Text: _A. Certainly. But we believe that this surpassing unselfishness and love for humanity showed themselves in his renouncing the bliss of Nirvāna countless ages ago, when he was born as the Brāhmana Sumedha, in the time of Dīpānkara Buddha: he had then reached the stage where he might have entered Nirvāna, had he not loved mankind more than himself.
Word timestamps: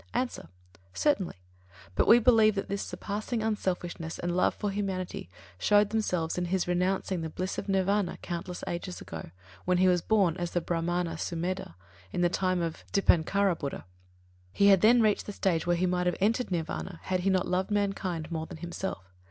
_A. 0.39 0.49
Certainly. 0.95 1.35
But 1.93 2.07
we 2.07 2.17
believe 2.17 2.55
that 2.55 2.69
this 2.69 2.81
surpassing 2.81 3.43
unselfishness 3.43 4.17
and 4.17 4.35
love 4.35 4.55
for 4.55 4.71
humanity 4.71 5.29
showed 5.59 5.91
themselves 5.91 6.39
in 6.39 6.45
his 6.45 6.67
renouncing 6.67 7.21
the 7.21 7.29
bliss 7.29 7.59
of 7.59 7.67
Nirvāna 7.67 8.19
countless 8.23 8.63
ages 8.67 8.99
ago, 8.99 9.29
when 9.65 9.77
he 9.77 9.87
was 9.87 10.01
born 10.01 10.37
as 10.37 10.49
the 10.53 10.59
Brāhmana 10.61 11.19
Sumedha, 11.19 11.75
in 12.11 12.21
the 12.21 12.29
time 12.29 12.63
of 12.63 12.83
Dīpānkara 12.93 13.59
Buddha: 13.59 13.85
he 14.51 14.69
had 14.69 14.81
then 14.81 15.03
reached 15.03 15.27
the 15.27 15.33
stage 15.33 15.67
where 15.67 15.77
he 15.77 15.85
might 15.85 16.07
have 16.07 16.17
entered 16.19 16.47
Nirvāna, 16.47 16.97
had 17.03 17.19
he 17.19 17.29
not 17.29 17.47
loved 17.47 17.69
mankind 17.69 18.31
more 18.31 18.47
than 18.47 18.57
himself. 18.57 19.05